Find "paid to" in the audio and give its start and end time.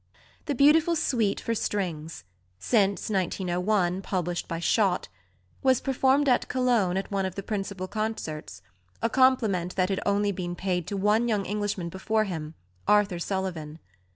10.55-10.95